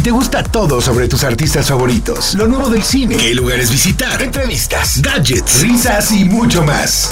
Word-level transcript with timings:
Si 0.00 0.04
te 0.04 0.12
gusta 0.12 0.42
todo 0.42 0.80
sobre 0.80 1.08
tus 1.08 1.24
artistas 1.24 1.68
favoritos, 1.68 2.34
lo 2.34 2.46
nuevo 2.46 2.70
del 2.70 2.82
cine, 2.82 3.18
qué 3.18 3.34
lugares 3.34 3.70
visitar, 3.70 4.22
entrevistas, 4.22 5.02
gadgets, 5.02 5.60
risas 5.60 6.10
y 6.12 6.24
mucho 6.24 6.64
más. 6.64 7.10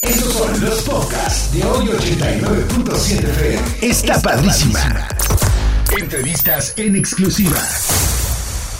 Estos 0.00 0.32
son 0.32 0.60
los 0.60 0.82
podcasts 0.82 1.52
de 1.52 1.64
hoy 1.64 1.86
89.7 1.86 3.28
FM. 3.28 3.62
Está 3.80 4.22
padrísima. 4.22 5.08
Entrevistas 5.98 6.74
en 6.76 6.94
exclusiva. 6.94 7.58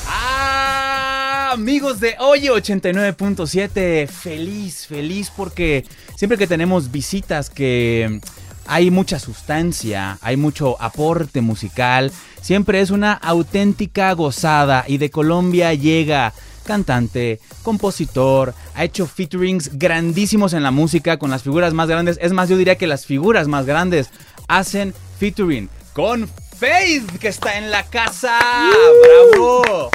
Ah, 0.07 1.51
amigos 1.55 1.99
de 1.99 2.15
Oye 2.21 2.49
89.7, 2.49 4.07
feliz, 4.07 4.87
feliz 4.87 5.33
porque 5.37 5.85
siempre 6.15 6.39
que 6.39 6.47
tenemos 6.47 6.93
visitas 6.93 7.51
que 7.51 8.21
hay 8.67 8.91
mucha 8.91 9.19
sustancia, 9.19 10.19
hay 10.21 10.37
mucho 10.37 10.81
aporte 10.81 11.41
musical, 11.41 12.13
siempre 12.41 12.81
es 12.81 12.91
una 12.91 13.13
auténtica 13.13 14.13
gozada 14.13 14.85
y 14.87 14.99
de 14.99 15.11
Colombia 15.11 15.75
llega 15.75 16.33
cantante, 16.65 17.41
compositor, 17.63 18.55
ha 18.75 18.85
hecho 18.85 19.07
featurings 19.07 19.79
grandísimos 19.79 20.53
en 20.53 20.63
la 20.63 20.71
música 20.71 21.19
con 21.19 21.31
las 21.31 21.43
figuras 21.43 21.75
más 21.75 21.89
grandes, 21.89 22.19
es 22.21 22.33
más 22.33 22.49
yo 22.49 22.57
diría 22.57 22.77
que 22.77 22.87
las 22.87 23.07
figuras 23.07 23.49
más 23.49 23.67
grandes 23.67 24.11
hacen 24.49 24.95
featuring 25.19 25.69
con 25.93 26.29
Faith 26.59 27.19
que 27.19 27.29
está 27.29 27.59
en 27.59 27.71
la 27.71 27.83
casa. 27.85 28.39
¡Bravo! 29.33 29.91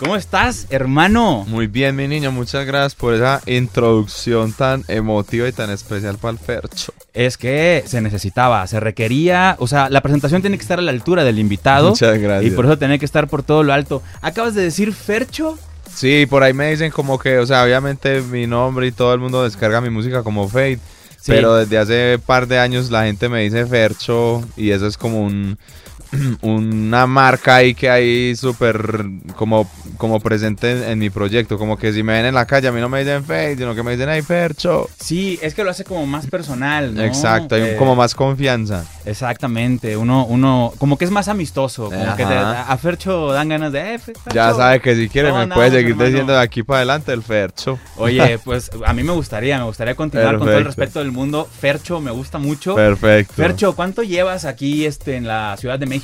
¿Cómo 0.00 0.16
estás, 0.16 0.66
hermano? 0.70 1.44
Muy 1.46 1.66
bien, 1.66 1.94
mi 1.94 2.08
niño, 2.08 2.32
muchas 2.32 2.64
gracias 2.64 2.94
por 2.94 3.12
esa 3.12 3.42
introducción 3.44 4.54
tan 4.54 4.82
emotiva 4.88 5.46
y 5.46 5.52
tan 5.52 5.68
especial 5.68 6.16
para 6.16 6.32
el 6.32 6.38
Fercho. 6.38 6.94
Es 7.12 7.36
que 7.36 7.84
se 7.86 8.00
necesitaba, 8.00 8.66
se 8.66 8.80
requería, 8.80 9.56
o 9.58 9.66
sea, 9.66 9.90
la 9.90 10.00
presentación 10.00 10.40
tiene 10.40 10.56
que 10.56 10.62
estar 10.62 10.78
a 10.78 10.82
la 10.82 10.90
altura 10.90 11.22
del 11.22 11.38
invitado. 11.38 11.90
Muchas 11.90 12.18
gracias. 12.18 12.50
Y 12.50 12.56
por 12.56 12.64
eso 12.64 12.78
tiene 12.78 12.98
que 12.98 13.04
estar 13.04 13.28
por 13.28 13.42
todo 13.42 13.62
lo 13.62 13.74
alto. 13.74 14.02
¿Acabas 14.22 14.54
de 14.54 14.62
decir 14.62 14.94
Fercho? 14.94 15.58
Sí, 15.94 16.24
por 16.24 16.44
ahí 16.44 16.54
me 16.54 16.70
dicen 16.70 16.90
como 16.90 17.18
que, 17.18 17.36
o 17.36 17.44
sea, 17.44 17.62
obviamente 17.62 18.22
mi 18.22 18.46
nombre 18.46 18.86
y 18.86 18.92
todo 18.92 19.12
el 19.12 19.20
mundo 19.20 19.44
descarga 19.44 19.82
mi 19.82 19.90
música 19.90 20.22
como 20.22 20.48
Fade. 20.48 20.80
Pero 21.26 21.56
desde 21.56 21.76
hace 21.76 22.18
par 22.24 22.48
de 22.48 22.58
años 22.58 22.90
la 22.90 23.04
gente 23.04 23.28
me 23.28 23.42
dice 23.42 23.66
Fercho 23.66 24.42
y 24.56 24.70
eso 24.70 24.86
es 24.86 24.96
como 24.96 25.20
un, 25.20 25.58
una 26.42 27.06
marca 27.06 27.56
ahí 27.56 27.74
que 27.74 27.88
hay 27.90 28.34
súper 28.36 29.04
como, 29.36 29.68
como 29.96 30.20
presente 30.20 30.90
en, 30.90 30.98
mi 30.98 31.10
proyecto. 31.10 31.58
Como 31.58 31.76
que 31.76 31.92
si 31.92 32.02
me 32.02 32.14
ven 32.14 32.26
en 32.26 32.34
la 32.34 32.46
calle, 32.46 32.68
a 32.68 32.72
mí 32.72 32.80
no 32.80 32.88
me 32.88 33.00
dicen 33.00 33.24
Face, 33.24 33.56
sino 33.56 33.74
que 33.74 33.82
me 33.82 33.92
dicen 33.92 34.08
ay 34.08 34.22
Fercho. 34.22 34.88
Sí, 34.98 35.38
es 35.42 35.54
que 35.54 35.64
lo 35.64 35.70
hace 35.70 35.84
como 35.84 36.06
más 36.06 36.26
personal, 36.26 36.94
¿no? 36.94 37.02
Exacto, 37.02 37.54
hay 37.54 37.62
Eh, 37.62 37.76
como 37.78 37.94
más 37.94 38.14
confianza. 38.14 38.84
Exactamente, 39.04 39.96
uno, 39.96 40.26
uno, 40.26 40.72
como 40.78 40.98
que 40.98 41.04
es 41.04 41.10
más 41.10 41.28
amistoso, 41.28 41.84
como 41.84 42.16
que 42.16 42.24
te- 42.26 42.34
a 42.34 42.76
Fercho 42.76 43.32
dan 43.32 43.48
ganas 43.48 43.72
de, 43.72 43.94
eh, 43.94 43.98
Fercho. 43.98 44.22
Ya 44.32 44.52
sabe 44.54 44.80
que 44.80 44.94
si 44.96 45.08
quiere 45.08 45.30
¿Cómo 45.30 45.46
me 45.46 45.54
puede 45.54 45.70
seguir 45.70 45.90
hermano? 45.90 46.08
diciendo 46.08 46.32
de 46.32 46.40
aquí 46.40 46.62
para 46.62 46.78
adelante 46.78 47.12
el 47.12 47.22
Fercho. 47.22 47.78
Oye, 47.96 48.38
pues 48.44 48.70
a 48.84 48.92
mí 48.92 49.02
me 49.02 49.12
gustaría, 49.12 49.58
me 49.58 49.64
gustaría 49.64 49.94
continuar 49.94 50.38
con 50.38 50.48
todo 50.48 50.58
el 50.58 50.64
respeto 50.64 50.98
del 50.98 51.12
mundo. 51.12 51.48
Fercho, 51.60 52.00
me 52.00 52.10
gusta 52.10 52.38
mucho. 52.38 52.74
Perfecto. 52.74 53.34
Fercho, 53.34 53.76
¿cuánto 53.76 54.02
llevas 54.02 54.44
aquí 54.44 54.84
este, 54.84 55.16
en 55.16 55.26
la 55.26 55.56
Ciudad 55.58 55.78
de 55.78 55.86
México? 55.86 55.99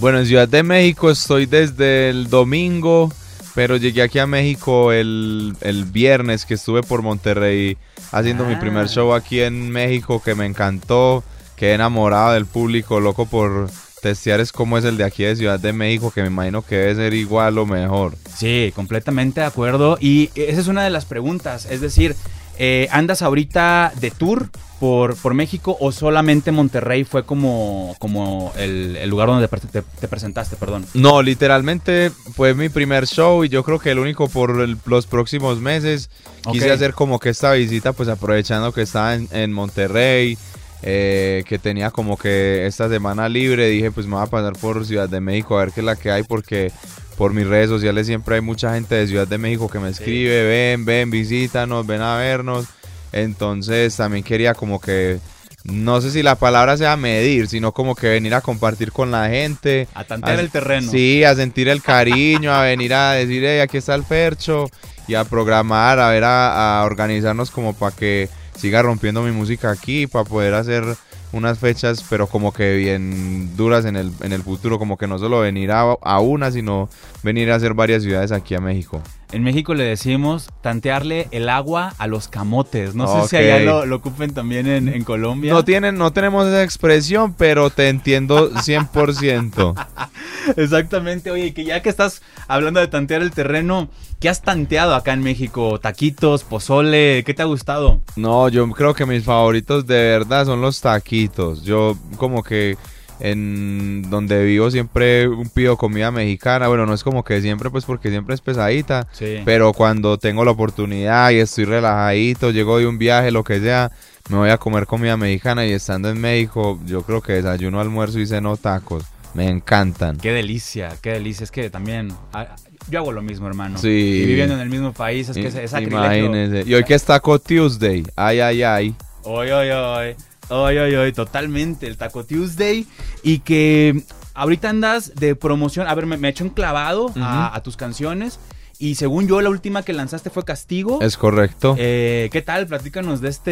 Bueno, 0.00 0.18
en 0.18 0.26
Ciudad 0.26 0.48
de 0.48 0.62
México 0.62 1.10
estoy 1.10 1.46
desde 1.46 2.10
el 2.10 2.28
domingo, 2.28 3.12
pero 3.54 3.76
llegué 3.76 4.02
aquí 4.02 4.18
a 4.18 4.26
México 4.26 4.92
el, 4.92 5.56
el 5.60 5.84
viernes 5.84 6.44
que 6.44 6.54
estuve 6.54 6.82
por 6.82 7.02
Monterrey 7.02 7.76
haciendo 8.12 8.44
mi 8.44 8.54
Ah. 8.54 8.60
primer 8.60 8.88
show 8.88 9.14
aquí 9.14 9.40
en 9.40 9.70
México 9.70 10.22
que 10.22 10.34
me 10.34 10.44
encantó, 10.46 11.24
quedé 11.56 11.74
enamorado 11.74 12.32
del 12.34 12.46
público, 12.46 13.00
loco 13.00 13.26
por 13.26 13.70
testear 14.02 14.40
es 14.40 14.52
cómo 14.52 14.76
es 14.78 14.84
el 14.84 14.98
de 14.98 15.04
aquí 15.04 15.24
de 15.24 15.34
Ciudad 15.34 15.58
de 15.58 15.72
México, 15.72 16.12
que 16.14 16.20
me 16.20 16.28
imagino 16.28 16.62
que 16.62 16.76
debe 16.76 16.94
ser 16.94 17.14
igual 17.14 17.56
o 17.58 17.66
mejor. 17.66 18.14
Sí, 18.36 18.72
completamente 18.76 19.40
de 19.40 19.46
acuerdo. 19.46 19.96
Y 20.00 20.30
esa 20.34 20.60
es 20.60 20.68
una 20.68 20.84
de 20.84 20.90
las 20.90 21.06
preguntas. 21.06 21.66
Es 21.68 21.80
decir, 21.80 22.14
eh, 22.58 22.88
¿andas 22.90 23.22
ahorita 23.22 23.92
de 24.00 24.10
tour 24.10 24.48
por, 24.80 25.16
por 25.16 25.32
México 25.32 25.76
o 25.80 25.90
solamente 25.90 26.52
Monterrey 26.52 27.04
fue 27.04 27.24
como, 27.24 27.94
como 27.98 28.52
el, 28.58 28.96
el 28.96 29.08
lugar 29.08 29.28
donde 29.28 29.48
te, 29.48 29.58
te- 29.68 29.82
te 29.82 30.08
presentaste? 30.08 30.56
Perdón. 30.56 30.84
No, 30.94 31.22
literalmente 31.22 32.10
fue 32.34 32.52
mi 32.54 32.68
primer 32.68 33.06
show 33.06 33.42
y 33.44 33.48
yo 33.48 33.62
creo 33.62 33.78
que 33.78 33.90
el 33.90 33.98
único 33.98 34.28
por 34.28 34.60
el- 34.60 34.76
los 34.84 35.06
próximos 35.06 35.60
meses. 35.60 36.10
Quise 36.52 36.70
hacer 36.70 36.92
como 36.92 37.18
que 37.18 37.30
esta 37.30 37.52
visita, 37.52 37.92
pues 37.94 38.08
aprovechando 38.08 38.72
que 38.72 38.82
estaba 38.82 39.14
en, 39.14 39.28
en 39.32 39.52
Monterrey, 39.52 40.36
eh, 40.82 41.42
que 41.48 41.58
tenía 41.58 41.90
como 41.90 42.18
que 42.18 42.66
esta 42.66 42.88
semana 42.90 43.28
libre, 43.30 43.68
dije 43.68 43.90
pues 43.90 44.06
me 44.06 44.14
voy 44.16 44.22
a 44.24 44.26
pasar 44.26 44.52
por 44.52 44.84
Ciudad 44.84 45.08
de 45.08 45.20
México 45.20 45.56
a 45.56 45.64
ver 45.64 45.72
qué 45.72 45.80
es 45.80 45.86
la 45.86 45.96
que 45.96 46.10
hay 46.10 46.22
porque 46.22 46.70
por 47.16 47.32
mis 47.32 47.46
redes 47.46 47.68
sociales 47.68 48.06
siempre 48.06 48.34
hay 48.36 48.40
mucha 48.40 48.74
gente 48.74 48.94
de 48.94 49.06
Ciudad 49.06 49.26
de 49.26 49.38
México 49.38 49.68
que 49.68 49.78
me 49.78 49.88
escribe, 49.90 50.44
ven, 50.44 50.84
ven, 50.84 51.10
visítanos, 51.10 51.86
ven 51.86 52.02
a 52.02 52.16
vernos. 52.16 52.66
Entonces 53.12 53.96
también 53.96 54.22
quería 54.24 54.54
como 54.54 54.80
que, 54.80 55.18
no 55.64 56.00
sé 56.00 56.10
si 56.10 56.22
la 56.22 56.34
palabra 56.36 56.76
sea 56.76 56.96
medir, 56.96 57.48
sino 57.48 57.72
como 57.72 57.94
que 57.94 58.08
venir 58.08 58.34
a 58.34 58.40
compartir 58.40 58.92
con 58.92 59.10
la 59.10 59.28
gente. 59.28 59.88
A 59.94 60.04
tantear 60.04 60.38
a- 60.38 60.42
el 60.42 60.50
terreno. 60.50 60.90
Sí, 60.90 61.24
a 61.24 61.34
sentir 61.34 61.68
el 61.68 61.82
cariño, 61.82 62.52
a 62.52 62.62
venir 62.62 62.92
a 62.94 63.12
decir, 63.12 63.42
hey, 63.44 63.60
aquí 63.60 63.78
está 63.78 63.94
el 63.94 64.04
Fercho, 64.04 64.68
y 65.08 65.14
a 65.14 65.24
programar, 65.24 65.98
a 65.98 66.10
ver, 66.10 66.24
a, 66.24 66.80
a 66.80 66.84
organizarnos 66.84 67.50
como 67.50 67.72
para 67.74 67.94
que 67.96 68.28
siga 68.56 68.82
rompiendo 68.82 69.22
mi 69.22 69.30
música 69.32 69.70
aquí, 69.70 70.06
para 70.06 70.24
poder 70.24 70.54
hacer 70.54 70.84
unas 71.32 71.58
fechas, 71.58 72.04
pero 72.08 72.26
como 72.26 72.52
que 72.52 72.76
bien 72.76 73.56
duras 73.56 73.84
en 73.84 73.96
el, 73.96 74.12
en 74.20 74.32
el 74.32 74.42
futuro, 74.42 74.78
como 74.78 74.96
que 74.96 75.06
no 75.06 75.18
solo 75.18 75.40
venir 75.40 75.72
a, 75.72 75.80
a 76.00 76.20
una, 76.20 76.50
sino 76.50 76.88
venir 77.22 77.50
a 77.50 77.56
hacer 77.56 77.74
varias 77.74 78.02
ciudades 78.02 78.32
aquí 78.32 78.54
a 78.54 78.60
México. 78.60 79.02
En 79.32 79.42
México 79.42 79.74
le 79.74 79.84
decimos 79.84 80.48
tantearle 80.62 81.26
el 81.32 81.48
agua 81.48 81.94
a 81.98 82.06
los 82.06 82.28
camotes. 82.28 82.94
No 82.94 83.22
sé 83.22 83.28
si 83.28 83.36
allá 83.36 83.58
lo, 83.60 83.84
lo 83.84 83.96
ocupen 83.96 84.32
también 84.32 84.68
en, 84.68 84.88
en 84.88 85.02
Colombia. 85.02 85.52
No, 85.52 85.64
tienen, 85.64 85.98
no 85.98 86.12
tenemos 86.12 86.46
esa 86.46 86.62
expresión, 86.62 87.34
pero 87.34 87.70
te 87.70 87.88
entiendo 87.88 88.52
100%. 88.52 89.86
Exactamente, 90.56 91.30
oye, 91.30 91.52
que 91.52 91.64
ya 91.64 91.82
que 91.82 91.88
estás 91.88 92.22
hablando 92.46 92.78
de 92.78 92.86
tantear 92.86 93.22
el 93.22 93.32
terreno, 93.32 93.88
¿qué 94.20 94.28
has 94.28 94.42
tanteado 94.42 94.94
acá 94.94 95.12
en 95.12 95.22
México? 95.22 95.80
Taquitos, 95.80 96.44
pozole, 96.44 97.24
¿qué 97.24 97.34
te 97.34 97.42
ha 97.42 97.46
gustado? 97.46 98.00
No, 98.14 98.48
yo 98.48 98.70
creo 98.70 98.94
que 98.94 99.06
mis 99.06 99.24
favoritos 99.24 99.86
de 99.86 99.96
verdad 99.96 100.46
son 100.46 100.60
los 100.60 100.80
taquitos. 100.80 101.64
Yo 101.64 101.96
como 102.16 102.44
que 102.44 102.76
en 103.20 104.02
donde 104.10 104.44
vivo 104.44 104.70
siempre 104.70 105.28
pido 105.54 105.76
comida 105.76 106.10
mexicana. 106.10 106.68
Bueno, 106.68 106.86
no 106.86 106.94
es 106.94 107.02
como 107.02 107.24
que 107.24 107.40
siempre, 107.40 107.70
pues 107.70 107.84
porque 107.84 108.10
siempre 108.10 108.34
es 108.34 108.40
pesadita. 108.40 109.06
Sí. 109.12 109.38
Pero 109.44 109.72
cuando 109.72 110.18
tengo 110.18 110.44
la 110.44 110.50
oportunidad 110.50 111.30
y 111.30 111.38
estoy 111.38 111.64
relajadito, 111.64 112.50
llego 112.50 112.78
de 112.78 112.86
un 112.86 112.98
viaje, 112.98 113.30
lo 113.30 113.44
que 113.44 113.60
sea, 113.60 113.90
me 114.28 114.36
voy 114.36 114.50
a 114.50 114.58
comer 114.58 114.86
comida 114.86 115.16
mexicana 115.16 115.66
y 115.66 115.72
estando 115.72 116.10
en 116.10 116.20
México, 116.20 116.78
yo 116.86 117.02
creo 117.02 117.22
que 117.22 117.34
desayuno, 117.34 117.80
almuerzo 117.80 118.18
y 118.18 118.26
ceno 118.26 118.56
tacos. 118.56 119.04
Me 119.34 119.48
encantan. 119.48 120.16
Qué 120.16 120.32
delicia, 120.32 120.94
qué 121.02 121.10
delicia. 121.10 121.44
Es 121.44 121.50
que 121.50 121.68
también 121.68 122.10
ah, 122.32 122.56
yo 122.88 123.00
hago 123.00 123.12
lo 123.12 123.20
mismo, 123.20 123.46
hermano. 123.46 123.76
Sí. 123.76 123.88
Y 124.22 124.26
viviendo 124.26 124.54
en 124.54 124.60
el 124.60 124.70
mismo 124.70 124.92
país, 124.92 125.28
es 125.28 125.36
que 125.36 125.48
es, 125.48 125.54
es. 125.54 126.66
Y 126.66 126.74
hoy 126.74 126.84
que 126.84 126.94
es 126.94 127.04
Taco 127.04 127.38
Tuesday. 127.38 128.02
Ay, 128.16 128.40
ay, 128.40 128.62
ay. 128.62 128.94
Oy, 129.24 129.50
oy, 129.50 129.68
oy. 129.70 130.16
Oy, 130.48 130.78
oy, 130.78 130.94
oy, 130.94 131.12
totalmente. 131.12 131.86
El 131.86 131.96
Taco 131.96 132.24
Tuesday. 132.24 132.86
Y 133.22 133.40
que 133.40 134.02
ahorita 134.34 134.70
andas 134.70 135.12
de 135.16 135.34
promoción. 135.34 135.88
A 135.88 135.94
ver, 135.94 136.06
me, 136.06 136.16
me 136.16 136.28
echo 136.28 136.44
un 136.44 136.50
clavado 136.50 137.12
a, 137.20 137.54
a 137.54 137.62
tus 137.62 137.76
canciones. 137.76 138.38
Y 138.78 138.96
según 138.96 139.26
yo, 139.26 139.40
la 139.40 139.48
última 139.48 139.82
que 139.82 139.94
lanzaste 139.94 140.28
fue 140.28 140.44
Castigo. 140.44 141.00
Es 141.00 141.16
correcto. 141.16 141.74
Eh, 141.78 142.28
¿Qué 142.30 142.42
tal? 142.42 142.66
Platícanos 142.66 143.22
de 143.22 143.30
este, 143.30 143.50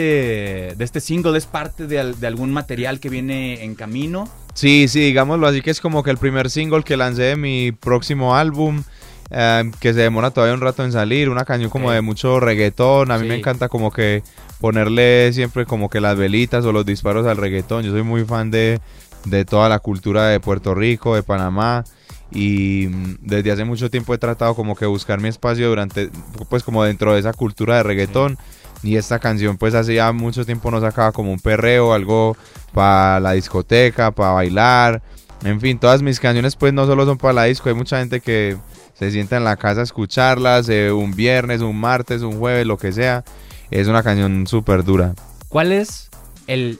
de 0.77 0.84
este 0.84 1.00
single. 1.00 1.38
¿Es 1.38 1.47
parte 1.47 1.87
de, 1.87 1.99
al- 1.99 2.21
de 2.21 2.27
algún 2.27 2.53
material 2.53 3.00
que 3.00 3.09
viene 3.09 3.65
en 3.65 3.75
camino? 3.75 4.28
Sí, 4.53 4.87
sí, 4.87 5.00
digámoslo 5.00 5.47
así 5.49 5.62
que 5.62 5.71
es 5.71 5.81
como 5.81 6.03
que 6.03 6.11
el 6.11 6.19
primer 6.19 6.50
single 6.50 6.84
que 6.84 6.97
lancé 6.99 7.22
de 7.22 7.37
mi 7.37 7.73
próximo 7.73 8.37
álbum, 8.37 8.85
eh, 9.31 9.70
que 9.81 9.94
se 9.94 10.00
demora 10.00 10.31
todavía 10.31 10.55
un 10.55 10.61
rato 10.61 10.85
en 10.85 10.93
salir, 10.93 11.29
una 11.31 11.44
canción 11.47 11.70
como 11.70 11.90
de 11.90 12.02
mucho 12.02 12.38
reggaetón, 12.38 13.11
a 13.11 13.17
mí 13.17 13.23
Sí. 13.23 13.29
me 13.31 13.35
encanta 13.37 13.69
como 13.69 13.90
que 13.90 14.23
ponerle 14.64 15.31
siempre 15.34 15.66
como 15.66 15.90
que 15.90 16.00
las 16.00 16.16
velitas 16.16 16.64
o 16.64 16.72
los 16.72 16.87
disparos 16.87 17.26
al 17.26 17.37
reggaetón, 17.37 17.84
yo 17.84 17.90
soy 17.90 18.02
muy 18.02 18.25
fan 18.25 18.50
de, 18.50 18.81
de 19.26 19.44
toda 19.44 19.69
la 19.69 19.78
cultura 19.78 20.28
de 20.28 20.40
Puerto 20.40 20.75
Rico, 20.75 21.14
de 21.14 21.22
Panamá 21.22 21.84
y 22.32 22.87
mm, 22.88 23.16
desde 23.20 23.52
hace 23.52 23.66
mucho 23.66 23.90
tiempo 23.90 24.14
he 24.14 24.16
tratado 24.16 24.55
como 24.55 24.75
que 24.75 24.87
buscar 24.87 25.20
mi 25.20 25.28
espacio 25.28 25.69
durante, 25.69 26.08
pues 26.49 26.62
como 26.62 26.82
dentro 26.82 27.12
de 27.12 27.20
esa 27.20 27.34
cultura 27.34 27.76
de 27.76 27.82
reggaetón. 27.82 28.38
Y 28.82 28.96
esta 28.96 29.19
canción 29.19 29.58
pues 29.58 29.75
hace 29.75 29.96
ya 29.96 30.11
mucho 30.12 30.46
tiempo 30.46 30.70
no 30.70 30.81
sacaba 30.81 31.12
como 31.12 31.31
un 31.31 31.40
perreo, 31.40 31.93
algo 31.93 32.34
para 32.72 33.20
la 33.20 33.32
discoteca, 33.32 34.12
para 34.12 34.31
bailar. 34.31 35.02
En 35.44 35.61
fin, 35.61 35.78
todas 35.78 36.00
mis 36.00 36.19
canciones 36.19 36.56
pues 36.56 36.72
no 36.72 36.87
solo 36.87 37.05
son 37.05 37.19
para 37.19 37.34
la 37.34 37.44
disco, 37.44 37.69
hay 37.69 37.75
mucha 37.75 37.99
gente 37.99 38.22
que 38.22 38.56
se 38.94 39.11
sienta 39.11 39.37
en 39.37 39.44
la 39.44 39.58
casa 39.58 39.82
a 39.82 39.84
escucharlas, 39.84 40.70
eh, 40.70 40.90
un 40.90 41.14
viernes, 41.14 41.61
un 41.61 41.78
martes, 41.78 42.22
un 42.22 42.38
jueves, 42.38 42.66
lo 42.66 42.78
que 42.78 42.93
sea. 42.93 43.25
Es 43.70 43.88
una 43.88 44.02
canción 44.02 44.46
súper 44.46 44.84
dura. 44.84 45.14
¿Cuál 45.49 45.72
es 45.72 46.11
el 46.46 46.78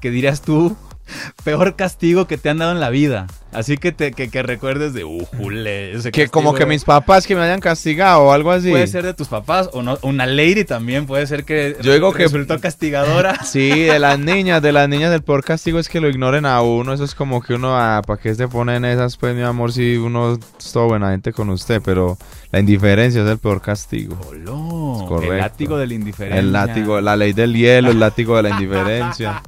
que 0.00 0.10
dirías 0.10 0.42
tú 0.42 0.76
peor 1.44 1.76
castigo 1.76 2.26
que 2.26 2.38
te 2.38 2.50
han 2.50 2.58
dado 2.58 2.72
en 2.72 2.80
la 2.80 2.90
vida? 2.90 3.26
Así 3.52 3.76
que, 3.76 3.90
te, 3.90 4.12
que, 4.12 4.28
que 4.30 4.42
recuerdes 4.44 4.92
de, 4.94 5.02
ujule, 5.04 5.92
ese 5.96 6.12
Que 6.12 6.28
como 6.28 6.54
que 6.54 6.66
mis 6.66 6.84
papás 6.84 7.26
que 7.26 7.34
me 7.34 7.42
hayan 7.42 7.58
castigado 7.60 8.22
o 8.22 8.32
algo 8.32 8.52
así. 8.52 8.70
Puede 8.70 8.86
ser 8.86 9.04
de 9.04 9.12
tus 9.14 9.26
papás 9.28 9.68
o 9.72 9.82
no, 9.82 9.98
una 10.02 10.24
lady 10.26 10.64
también 10.64 11.06
puede 11.06 11.26
ser 11.26 11.44
que 11.44 11.76
Yo 11.82 11.92
digo 11.92 12.12
que- 12.12 12.24
resultó 12.24 12.60
castigadora. 12.60 13.40
Sí, 13.44 13.68
de 13.70 13.98
las 13.98 14.18
niñas, 14.20 14.62
de 14.62 14.70
las 14.72 14.88
niñas 14.88 15.10
del 15.10 15.22
peor 15.22 15.42
castigo 15.44 15.78
es 15.80 15.88
que 15.88 16.00
lo 16.00 16.08
ignoren 16.08 16.46
a 16.46 16.62
uno. 16.62 16.92
Eso 16.92 17.02
es 17.04 17.14
como 17.16 17.42
que 17.42 17.54
uno, 17.54 17.76
ah, 17.76 18.02
¿para 18.06 18.20
qué 18.20 18.34
se 18.34 18.46
ponen 18.46 18.84
esas? 18.84 19.16
Pues 19.16 19.34
mi 19.34 19.42
amor, 19.42 19.72
si 19.72 19.96
uno 19.96 20.34
es 20.34 20.72
todo 20.72 20.86
buena 20.86 21.10
gente 21.10 21.32
con 21.32 21.50
usted, 21.50 21.82
pero 21.84 22.16
la 22.52 22.60
indiferencia 22.60 23.22
es 23.22 23.28
el 23.28 23.38
peor 23.38 23.60
castigo. 23.60 24.16
Oló, 24.28 24.98
Es 25.02 25.08
correcto. 25.08 25.32
el 25.34 25.38
látigo 25.40 25.76
de 25.78 25.86
la 25.88 25.94
indiferencia. 25.94 26.38
El 26.40 26.52
látigo, 26.52 27.00
la 27.00 27.16
ley 27.16 27.32
del 27.32 27.54
hielo, 27.54 27.90
el 27.90 27.98
látigo 27.98 28.36
de 28.36 28.42
la 28.44 28.50
indiferencia. 28.60 29.42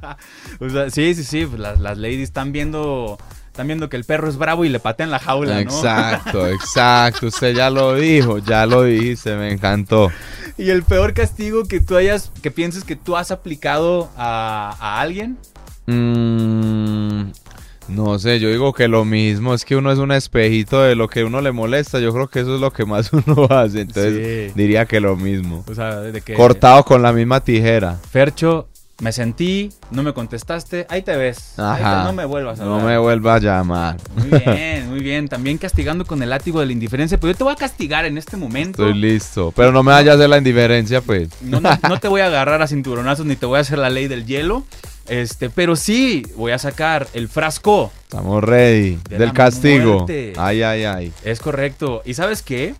O 0.59 0.69
sea, 0.69 0.89
sí, 0.89 1.15
sí, 1.15 1.23
sí, 1.23 1.45
pues 1.45 1.59
las, 1.61 1.79
las 1.79 1.97
ladies 1.97 2.21
están 2.21 2.51
viendo, 2.51 3.17
están 3.53 3.67
viendo 3.67 3.87
que 3.87 3.97
el 3.97 4.03
perro 4.03 4.27
es 4.27 4.37
bravo 4.37 4.65
y 4.65 4.69
le 4.69 4.79
patean 4.79 5.11
la 5.11 5.19
jaula, 5.19 5.53
¿no? 5.53 5.59
Exacto, 5.59 6.47
exacto. 6.49 7.27
Usted 7.27 7.53
ya 7.55 7.69
lo 7.69 7.93
dijo, 7.93 8.39
ya 8.39 8.65
lo 8.65 8.81
dijiste, 8.81 9.35
me 9.35 9.51
encantó. 9.51 10.11
Y 10.57 10.71
el 10.71 10.81
peor 10.81 11.13
castigo 11.13 11.63
que 11.65 11.79
tú 11.79 11.95
hayas, 11.95 12.31
que 12.41 12.49
pienses 12.49 12.83
que 12.83 12.95
tú 12.95 13.15
has 13.15 13.29
aplicado 13.29 14.09
a, 14.17 14.75
a 14.79 14.99
alguien. 15.01 15.37
Mm, 15.85 17.31
no 17.89 18.17
sé, 18.17 18.39
yo 18.39 18.49
digo 18.49 18.73
que 18.73 18.87
lo 18.87 19.05
mismo, 19.05 19.53
es 19.53 19.65
que 19.65 19.75
uno 19.75 19.91
es 19.91 19.99
un 19.99 20.11
espejito 20.11 20.81
de 20.81 20.95
lo 20.95 21.07
que 21.07 21.23
uno 21.23 21.39
le 21.41 21.51
molesta, 21.51 21.99
yo 21.99 22.11
creo 22.11 22.27
que 22.29 22.39
eso 22.39 22.55
es 22.55 22.61
lo 22.61 22.71
que 22.71 22.85
más 22.85 23.11
uno 23.27 23.47
hace, 23.51 23.81
entonces 23.81 24.47
Sí. 24.49 24.53
diría 24.55 24.85
que 24.87 24.99
lo 24.99 25.15
mismo. 25.15 25.63
O 25.69 25.75
sea, 25.75 25.99
de 25.99 26.21
que... 26.21 26.33
Cortado 26.33 26.83
con 26.85 27.03
la 27.03 27.13
misma 27.13 27.39
tijera. 27.41 27.99
Fercho, 28.09 28.67
me 29.01 29.11
sentí, 29.11 29.69
no 29.91 30.03
me 30.03 30.13
contestaste, 30.13 30.85
ahí 30.89 31.01
te 31.01 31.17
ves. 31.17 31.57
Ahí 31.59 31.77
te- 31.79 31.83
Ajá. 31.83 32.03
no 32.05 32.13
me 32.13 32.25
vuelvas 32.25 32.59
a 32.59 32.63
No 32.65 32.75
hablar. 32.75 32.87
me 32.91 32.97
vuelva 32.99 33.35
a 33.35 33.39
llamar. 33.39 33.97
Muy 34.15 34.39
bien, 34.39 34.89
muy 34.89 34.99
bien. 34.99 35.27
También 35.27 35.57
castigando 35.57 36.05
con 36.05 36.21
el 36.23 36.29
látigo 36.29 36.59
de 36.59 36.67
la 36.67 36.71
indiferencia. 36.73 37.19
Pero 37.19 37.33
yo 37.33 37.37
te 37.37 37.43
voy 37.43 37.53
a 37.53 37.57
castigar 37.57 38.05
en 38.05 38.17
este 38.17 38.37
momento. 38.37 38.85
Estoy 38.87 38.99
listo. 38.99 39.51
Pero 39.55 39.71
no 39.71 39.83
me 39.83 39.91
vaya 39.91 40.11
a 40.11 40.15
hacer 40.15 40.29
la 40.29 40.37
indiferencia, 40.37 41.01
pues. 41.01 41.29
No, 41.41 41.59
no- 41.59 41.77
no 41.89 41.99
te 41.99 42.07
voy 42.07 42.21
a 42.21 42.25
agarrar 42.27 42.61
a 42.61 42.67
cinturonazos 42.67 43.25
ni 43.25 43.35
te 43.35 43.45
voy 43.45 43.57
a 43.57 43.61
hacer 43.61 43.79
la 43.79 43.89
ley 43.89 44.07
del 44.07 44.25
hielo. 44.25 44.63
Este, 45.07 45.49
pero 45.49 45.75
sí 45.75 46.23
voy 46.37 46.53
a 46.53 46.59
sacar 46.59 47.07
el 47.13 47.27
frasco. 47.27 47.91
Estamos 48.03 48.41
ready. 48.41 48.97
De 49.09 49.17
Del 49.17 49.33
castigo. 49.33 49.95
muerte. 49.95 50.31
Ay, 50.37 50.61
ay, 50.63 50.83
ay. 50.85 51.13
Es 51.25 51.39
correcto. 51.41 52.03
¿Y 52.05 52.13
sabes 52.13 52.41
qué? 52.41 52.73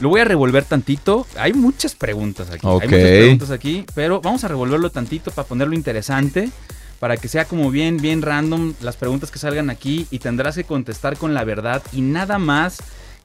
Lo 0.00 0.08
voy 0.08 0.20
a 0.20 0.24
revolver 0.24 0.64
tantito. 0.64 1.26
Hay 1.36 1.52
muchas 1.52 1.94
preguntas 1.94 2.50
aquí. 2.50 2.66
Hay 2.66 2.72
muchas 2.72 2.88
preguntas 2.88 3.50
aquí. 3.50 3.86
Pero 3.94 4.20
vamos 4.20 4.44
a 4.44 4.48
revolverlo 4.48 4.90
tantito 4.90 5.30
para 5.30 5.46
ponerlo 5.46 5.74
interesante. 5.74 6.50
Para 6.98 7.16
que 7.16 7.28
sea 7.28 7.44
como 7.46 7.70
bien, 7.70 7.96
bien 7.96 8.22
random 8.22 8.74
las 8.80 8.96
preguntas 8.96 9.30
que 9.30 9.38
salgan 9.38 9.70
aquí. 9.70 10.06
Y 10.10 10.18
tendrás 10.18 10.56
que 10.56 10.64
contestar 10.64 11.16
con 11.16 11.34
la 11.34 11.44
verdad. 11.44 11.82
Y 11.92 12.00
nada 12.00 12.38
más 12.38 12.78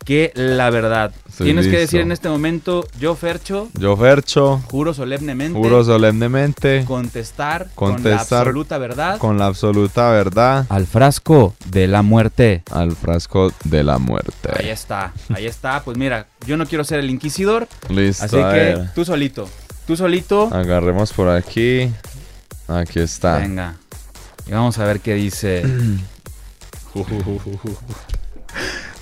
que 0.06 0.32
la 0.36 0.70
verdad. 0.70 1.12
Estoy 1.28 1.46
Tienes 1.48 1.68
que 1.68 1.78
decir 1.78 2.00
en 2.02 2.12
este 2.12 2.30
momento, 2.30 2.88
yo, 3.00 3.16
Fercho, 3.16 3.70
Yo, 3.78 3.96
Fercho, 3.98 4.60
juro 4.72 4.94
solemnemente. 4.94 5.58
juro 5.60 5.84
solemnemente, 5.84 6.84
contestar, 6.86 7.68
con 7.76 7.90
la 7.90 7.96
Contestar 7.96 8.40
absoluta 8.40 8.78
verdad 8.78 9.18
con 9.18 9.38
la 9.38 9.46
absoluta 9.48 10.10
verdad, 10.12 10.66
al 10.70 10.88
frasco 10.88 11.54
de 11.66 11.88
la 11.88 12.02
muerte. 12.02 12.64
al 12.72 12.96
frasco 12.96 13.52
de 13.66 13.84
la 13.84 13.96
Ahí 13.96 14.02
muerte. 14.02 14.72
está, 14.72 15.14
ahí 15.34 15.46
está. 15.46 15.84
Pues 15.84 15.98
mira, 15.98 16.28
yo 16.46 16.58
no 16.58 16.66
quiero 16.66 16.84
ser 16.84 17.00
el 17.00 17.10
inquisidor, 17.10 17.68
Listo. 17.90 18.24
así 18.26 18.38
que 18.38 18.80
tú 18.96 19.06
solito, 19.06 19.48
tú 19.86 19.96
solito. 19.96 20.50
Agarremos 20.52 21.14
por 21.14 21.30
aquí. 21.30 21.92
Aquí 22.68 23.00
está. 23.00 23.38
Venga. 23.38 23.76
Y 24.48 24.52
vamos 24.52 24.78
a 24.80 24.86
ver 24.86 25.00
qué 25.02 25.14
dice. 25.14 25.64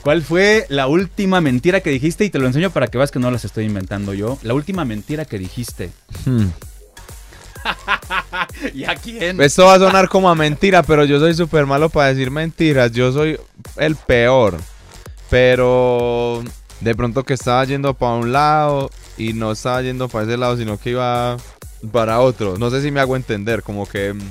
¿Cuál 0.05 0.21
fue 0.21 0.67
la 0.69 0.85
última 0.85 1.41
mentira 1.41 1.81
que 1.81 1.89
dijiste? 1.89 2.25
Y 2.25 2.29
te 2.29 2.37
lo 2.37 2.45
enseño 2.45 2.69
para 2.69 2.85
que 2.89 2.99
veas 2.99 3.09
que 3.09 3.17
no 3.17 3.31
las 3.31 3.43
estoy 3.43 3.65
inventando 3.65 4.13
yo. 4.13 4.37
La 4.43 4.53
última 4.53 4.85
mentira 4.85 5.25
que 5.25 5.39
dijiste. 5.39 5.89
Hmm. 6.25 6.49
¿Y 8.75 8.83
a 8.83 8.93
quién? 8.97 9.41
Esto 9.41 9.65
va 9.65 9.73
a 9.73 9.79
sonar 9.79 10.07
como 10.07 10.29
a 10.29 10.35
mentira, 10.35 10.83
pero 10.83 11.05
yo 11.05 11.17
soy 11.17 11.33
súper 11.33 11.65
malo 11.65 11.89
para 11.89 12.09
decir 12.09 12.29
mentiras. 12.29 12.91
Yo 12.91 13.11
soy 13.11 13.39
el 13.77 13.95
peor. 13.95 14.59
Pero 15.31 16.43
de 16.81 16.93
pronto 16.93 17.23
que 17.23 17.33
estaba 17.33 17.65
yendo 17.65 17.95
para 17.95 18.13
un 18.13 18.31
lado 18.31 18.91
y 19.17 19.33
no 19.33 19.53
estaba 19.53 19.81
yendo 19.81 20.07
para 20.07 20.25
ese 20.25 20.37
lado, 20.37 20.55
sino 20.55 20.77
que 20.77 20.91
iba 20.91 21.35
para 21.91 22.19
otro. 22.19 22.59
No 22.59 22.69
sé 22.69 22.83
si 22.83 22.91
me 22.91 22.99
hago 22.99 23.15
entender, 23.15 23.63
como 23.63 23.87
que... 23.87 24.13
mm, 24.13 24.21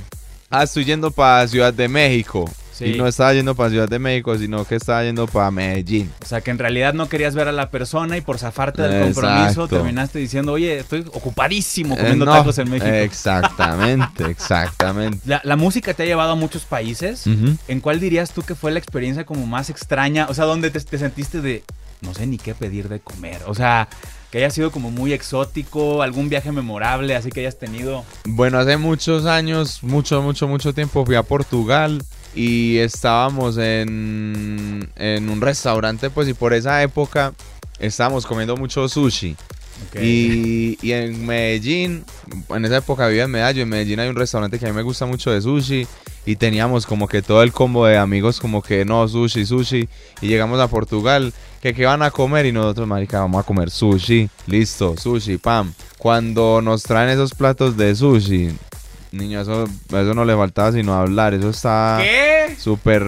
Ah, 0.50 0.62
estoy 0.62 0.85
yendo 0.85 1.11
para 1.11 1.49
Ciudad 1.49 1.75
de 1.75 1.88
México. 1.88 2.49
Sí. 2.75 2.87
Y 2.87 2.99
no 2.99 3.06
estaba 3.06 3.32
yendo 3.32 3.55
para 3.55 3.71
Ciudad 3.71 3.88
de 3.88 4.00
México, 4.00 4.37
sino 4.37 4.65
que 4.65 4.75
estaba 4.75 5.05
yendo 5.05 5.29
para 5.29 5.50
Medellín. 5.53 6.11
O 6.23 6.26
sea, 6.26 6.41
que 6.41 6.50
en 6.50 6.59
realidad 6.59 6.93
no 6.93 7.09
querías 7.09 7.35
ver 7.37 7.47
a 7.47 7.53
la 7.53 7.71
persona 7.71 8.17
y 8.17 8.21
por 8.21 8.38
zafarte 8.38 8.82
del 8.82 8.93
Exacto. 8.93 9.21
compromiso 9.21 9.69
terminaste 9.69 10.19
diciendo, 10.19 10.53
oye, 10.53 10.79
estoy 10.81 11.05
ocupadísimo 11.12 11.97
comiendo 11.97 12.25
Eh, 12.25 12.29
no, 12.29 12.32
tacos 12.35 12.59
en 12.59 12.71
México. 12.71 12.91
Exactamente, 12.91 14.25
exactamente. 14.31 15.19
La, 15.25 15.41
la 15.44 15.56
música 15.56 15.94
te 15.94 16.03
ha 16.03 16.06
llevado 16.06 16.32
a 16.32 16.37
muchos 16.37 16.65
países. 16.65 17.25
¿En 17.69 17.81
cuál 17.81 18.00
dirías 18.00 18.32
tú 18.32 18.43
que 18.43 18.55
fue 18.55 18.73
la 18.73 18.79
experiencia 18.79 19.25
como 19.25 19.47
más 19.47 19.71
extraña? 19.71 20.26
O 20.29 20.35
sea, 20.35 20.44
donde 20.44 20.71
te, 20.71 20.81
te 20.81 20.99
sentiste 20.99 21.41
de, 21.41 21.62
no 22.00 22.12
sé 22.12 22.26
ni 22.26 22.38
qué 22.38 22.55
pedir 22.55 22.88
de 22.88 23.00
comer. 23.00 23.38
O 23.47 23.55
sea, 23.55 23.88
que 24.31 24.38
haya 24.38 24.50
sido 24.50 24.73
como 24.73 24.91
muy 24.91 25.12
exótico, 25.12 26.03
algún 26.03 26.29
viaje 26.29 26.50
memorable, 26.50 27.15
así 27.15 27.31
que 27.31 27.41
hayas 27.41 27.59
tenido. 27.59 28.05
Bueno, 28.25 28.59
hace 28.59 28.76
muchos 28.76 29.26
años, 29.26 29.82
mucho, 29.82 30.23
mucho, 30.23 30.49
mucho 30.49 30.75
tiempo 30.75 31.06
fui 31.06 31.15
a 31.15 31.23
Portugal 31.23 32.03
y 32.35 32.79
estábamos 32.79 33.57
en, 33.59 34.91
en 34.97 35.29
un 35.29 35.41
restaurante, 35.41 36.11
pues, 36.11 36.29
y 36.29 36.35
por 36.35 36.53
esa 36.53 36.83
época 36.83 37.33
estábamos 37.79 38.27
comiendo 38.27 38.57
mucho 38.57 38.89
sushi. 38.89 39.37
Y, 40.01 40.79
y 40.83 40.93
en 40.93 41.27
Medellín, 41.27 42.05
en 42.49 42.65
esa 42.65 42.79
época 42.79 43.07
vivía 43.09 43.25
en 43.25 43.31
Medallo, 43.31 43.63
en 43.63 43.69
Medellín 43.69 44.01
hay 44.01 44.09
un 44.09 44.17
restaurante 44.17 44.59
que 44.59 44.67
a 44.67 44.69
mí 44.69 44.75
me 44.75 44.83
gusta 44.83 45.05
mucho 45.05 45.31
de 45.31 45.43
sushi 45.43 45.87
y 46.27 46.37
teníamos 46.37 46.87
como 46.87 47.07
que 47.07 47.23
todo 47.23 47.43
el 47.43 47.53
combo 47.53 47.87
de 47.87 47.99
amigos 47.99 48.41
como 48.41 48.63
que 48.63 48.85
no, 48.85 49.07
sushi, 49.07 49.45
sushi 49.45 49.89
y 50.21 50.27
llegamos 50.27 50.61
a 50.61 50.69
Portugal, 50.69 51.33
que 51.61 51.75
qué 51.75 51.85
van 51.87 52.03
a 52.03 52.11
comer 52.11 52.47
y 52.47 52.53
nosotros, 52.53 52.87
marica, 52.89 53.21
vamos 53.21 53.43
a 53.43 53.47
comer 53.47 53.71
sushi, 53.71 54.29
listo, 54.47 54.97
sushi, 54.97 55.39
pam. 55.39 55.73
Cuando 55.99 56.63
nos 56.63 56.83
traen 56.83 57.11
esos 57.11 57.35
platos 57.35 57.77
de 57.77 57.95
sushi, 57.95 58.51
niño, 59.14 59.40
eso, 59.40 59.64
eso 59.88 60.14
no 60.14 60.25
le 60.25 60.37
faltaba 60.37 60.72
sino 60.72 60.94
hablar, 60.94 61.34
eso 61.34 61.50
está 61.50 62.00
súper 62.58 63.02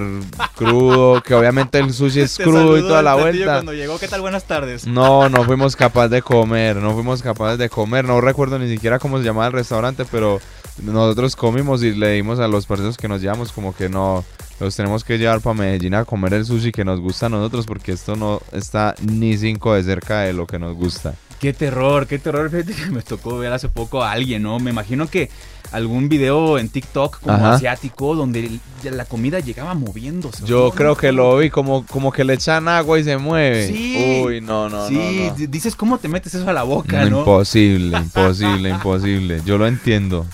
crudo, 0.54 1.22
que 1.22 1.34
obviamente 1.34 1.78
el 1.78 1.92
sushi 1.92 2.20
es 2.20 2.34
Te 2.36 2.44
crudo 2.44 2.78
y 2.78 2.82
toda 2.82 3.02
la 3.02 3.14
vuelta. 3.14 3.54
Cuando 3.54 3.72
llegó, 3.72 3.98
¿qué 3.98 4.08
tal? 4.08 4.20
Buenas 4.20 4.44
tardes. 4.44 4.86
No, 4.86 5.28
no 5.28 5.44
fuimos 5.44 5.76
capaces 5.76 6.10
de 6.10 6.22
comer, 6.22 6.76
no 6.76 6.94
fuimos 6.94 7.22
capaces 7.22 7.58
de 7.58 7.68
comer, 7.68 8.04
no 8.04 8.20
recuerdo 8.20 8.58
ni 8.58 8.68
siquiera 8.68 8.98
cómo 8.98 9.18
se 9.18 9.25
llamaba 9.25 9.46
el 9.46 9.52
restaurante, 9.52 10.04
pero 10.10 10.40
nosotros 10.82 11.36
comimos 11.36 11.82
y 11.82 11.92
le 11.92 12.12
dimos 12.12 12.38
a 12.38 12.48
los 12.48 12.66
parceros 12.66 12.96
que 12.96 13.08
nos 13.08 13.20
llevamos 13.20 13.52
como 13.52 13.75
que 13.75 13.88
no, 13.88 14.25
los 14.60 14.76
tenemos 14.76 15.04
que 15.04 15.18
llevar 15.18 15.40
para 15.40 15.54
Medellín 15.54 15.94
a 15.94 16.04
comer 16.04 16.34
el 16.34 16.44
sushi 16.44 16.72
que 16.72 16.84
nos 16.84 17.00
gusta 17.00 17.26
a 17.26 17.28
nosotros 17.28 17.66
porque 17.66 17.92
esto 17.92 18.16
no 18.16 18.40
está 18.52 18.94
ni 19.02 19.36
cinco 19.36 19.75
de 19.75 19.82
cerca 19.82 20.20
de 20.20 20.32
lo 20.32 20.46
que 20.46 20.58
nos 20.58 20.75
gusta. 20.75 21.14
Qué 21.40 21.52
terror, 21.52 22.07
qué 22.07 22.19
terror. 22.19 22.50
Fíjate 22.50 22.75
que 22.75 22.90
me 22.90 23.02
tocó 23.02 23.38
ver 23.38 23.52
hace 23.52 23.69
poco 23.69 24.02
a 24.02 24.12
alguien, 24.12 24.43
¿no? 24.43 24.59
Me 24.59 24.71
imagino 24.71 25.07
que 25.09 25.31
algún 25.73 26.09
video 26.09 26.59
en 26.59 26.69
TikTok 26.69 27.21
como 27.21 27.35
Ajá. 27.35 27.55
asiático 27.55 28.14
donde 28.14 28.61
la 28.85 29.05
comida 29.05 29.40
llegaba 29.40 29.75
moviéndose. 29.75 30.45
Yo 30.47 30.66
No, 30.66 30.71
creo 30.71 30.97
que 30.97 31.11
lo 31.12 31.37
vi 31.38 31.50
como, 31.50 31.85
como 31.87 32.12
que 32.12 32.25
le 32.25 32.35
echan 32.35 32.69
agua 32.69 32.99
y 33.00 33.05
se 33.05 33.16
mueve. 33.19 33.66
Sí. 33.66 34.23
Uy, 34.25 34.40
no, 34.40 34.69
no, 34.69 34.87
sí, 34.88 34.95
no. 35.28 35.38
no. 35.38 35.47
dices, 35.49 35.75
¿cómo 35.75 35.99
te 35.99 36.09
metes 36.09 36.35
eso 36.35 36.49
a 36.49 36.52
la 36.52 36.62
boca, 36.62 37.05
no? 37.07 37.19
Imposible, 37.19 37.99
imposible, 38.02 38.69
imposible. 38.71 39.43
Yo 39.45 39.59
lo 39.59 39.66
entiendo. 39.66 40.25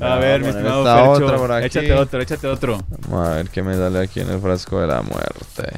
A 0.00 0.16
ver, 0.16 0.42
mi 0.42 0.48
estimado 0.48 0.84
Fercho, 0.84 1.24
otra 1.26 1.36
por 1.38 1.52
aquí. 1.52 1.66
échate 1.66 1.92
otro, 1.94 2.20
échate 2.20 2.46
otro. 2.48 2.84
Vamos 3.08 3.28
a 3.28 3.34
ver 3.36 3.48
qué 3.48 3.62
me 3.62 3.74
sale 3.74 4.00
aquí 4.00 4.20
en 4.20 4.28
el 4.28 4.40
frasco 4.40 4.80
de 4.80 4.88
la 4.88 5.00
muerte. 5.02 5.72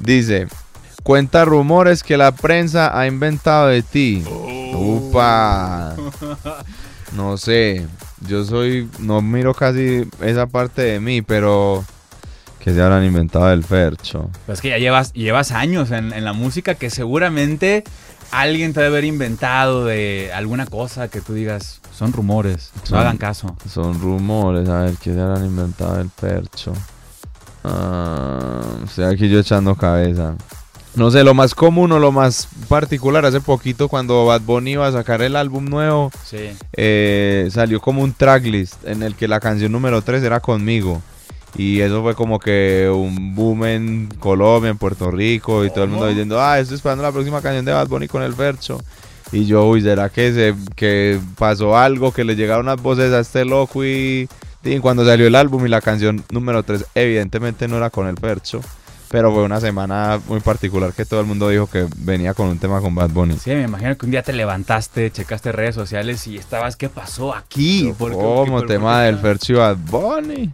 Dice, 0.00 0.48
cuenta 1.04 1.44
rumores 1.44 2.02
que 2.02 2.16
la 2.16 2.32
prensa 2.32 2.98
ha 2.98 3.06
inventado 3.06 3.68
de 3.68 3.82
ti. 3.82 4.24
Upa. 4.74 5.94
No 7.12 7.36
sé, 7.36 7.86
yo 8.26 8.44
soy, 8.44 8.90
no 8.98 9.22
miro 9.22 9.54
casi 9.54 10.08
esa 10.20 10.48
parte 10.48 10.82
de 10.82 10.98
mí, 10.98 11.22
pero 11.22 11.84
que 12.58 12.74
se 12.74 12.82
habrán 12.82 13.04
inventado 13.04 13.46
del 13.46 13.62
Fercho. 13.62 14.30
Pues 14.46 14.60
que 14.60 14.70
ya 14.70 14.78
llevas, 14.78 15.12
llevas 15.12 15.52
años 15.52 15.92
en, 15.92 16.12
en 16.12 16.24
la 16.24 16.32
música 16.32 16.74
que 16.74 16.90
seguramente 16.90 17.84
alguien 18.32 18.72
te 18.72 18.80
debe 18.80 18.96
haber 18.96 19.04
inventado 19.04 19.84
de 19.84 20.32
alguna 20.34 20.66
cosa 20.66 21.06
que 21.08 21.20
tú 21.20 21.34
digas, 21.34 21.80
son 21.96 22.12
rumores, 22.12 22.72
no 22.90 22.98
hagan 22.98 23.18
caso. 23.18 23.54
Son 23.68 24.00
rumores, 24.00 24.68
a 24.68 24.80
ver, 24.80 24.94
que 24.94 25.14
se 25.14 25.20
habrán 25.20 25.44
inventado 25.44 25.98
del 25.98 26.10
Fercho. 26.10 26.72
Ah, 27.62 28.60
estoy 28.84 29.04
aquí 29.04 29.28
yo 29.28 29.38
echando 29.38 29.76
cabeza. 29.76 30.34
No 30.96 31.10
sé, 31.10 31.24
lo 31.24 31.34
más 31.34 31.54
común 31.56 31.90
o 31.92 31.98
lo 31.98 32.12
más 32.12 32.46
particular, 32.68 33.24
hace 33.26 33.40
poquito 33.40 33.88
cuando 33.88 34.26
Bad 34.26 34.42
Bunny 34.42 34.72
iba 34.72 34.86
a 34.86 34.92
sacar 34.92 35.22
el 35.22 35.34
álbum 35.34 35.64
nuevo, 35.64 36.12
Sí. 36.24 36.50
eh, 36.74 37.48
salió 37.52 37.80
como 37.80 38.02
un 38.02 38.12
tracklist 38.12 38.74
en 38.86 39.02
el 39.02 39.16
que 39.16 39.26
la 39.26 39.40
canción 39.40 39.72
número 39.72 40.02
3 40.02 40.22
era 40.22 40.38
conmigo. 40.40 41.02
Y 41.56 41.80
eso 41.80 42.02
fue 42.02 42.14
como 42.14 42.38
que 42.38 42.90
un 42.92 43.34
boom 43.34 43.64
en 43.64 44.08
Colombia, 44.20 44.70
en 44.70 44.78
Puerto 44.78 45.10
Rico, 45.10 45.64
y 45.64 45.70
todo 45.70 45.84
el 45.84 45.90
mundo 45.90 46.06
diciendo, 46.08 46.40
ah, 46.40 46.58
estoy 46.58 46.76
esperando 46.76 47.02
la 47.04 47.12
próxima 47.12 47.40
canción 47.42 47.64
de 47.64 47.72
Bad 47.72 47.88
Bunny 47.88 48.06
con 48.08 48.22
el 48.22 48.34
Fercho. 48.34 48.80
Y 49.32 49.46
yo, 49.46 49.64
uy, 49.66 49.80
¿será 49.80 50.08
que, 50.10 50.32
se, 50.32 50.54
que 50.76 51.18
pasó 51.38 51.76
algo? 51.76 52.12
Que 52.12 52.22
le 52.24 52.36
llegaron 52.36 52.66
unas 52.66 52.80
voces 52.82 53.12
a 53.12 53.18
este 53.20 53.44
loco 53.44 53.84
y, 53.84 54.28
y 54.64 54.78
cuando 54.78 55.04
salió 55.04 55.26
el 55.26 55.34
álbum 55.34 55.64
y 55.66 55.68
la 55.68 55.80
canción 55.80 56.22
número 56.30 56.62
3 56.62 56.84
evidentemente 56.94 57.66
no 57.66 57.76
era 57.78 57.90
con 57.90 58.06
el 58.06 58.16
Fercho. 58.16 58.60
Pero 59.14 59.32
fue 59.32 59.44
una 59.44 59.60
semana 59.60 60.20
muy 60.26 60.40
particular 60.40 60.92
que 60.92 61.04
todo 61.04 61.20
el 61.20 61.26
mundo 61.26 61.48
dijo 61.48 61.68
que 61.68 61.86
venía 61.98 62.34
con 62.34 62.48
un 62.48 62.58
tema 62.58 62.80
con 62.80 62.96
Bad 62.96 63.10
Bunny. 63.10 63.36
Sí, 63.38 63.50
me 63.50 63.62
imagino 63.62 63.96
que 63.96 64.06
un 64.06 64.10
día 64.10 64.24
te 64.24 64.32
levantaste, 64.32 65.08
checaste 65.12 65.52
redes 65.52 65.76
sociales 65.76 66.26
y 66.26 66.36
estabas, 66.36 66.74
¿qué 66.74 66.88
pasó 66.88 67.32
aquí? 67.32 67.94
¿Por 67.96 68.10
¿Cómo? 68.10 68.64
tema 68.64 69.02
del 69.02 69.20
Fercho 69.20 69.52
y 69.52 69.56
Bad 69.56 69.76
Bunny. 69.88 70.52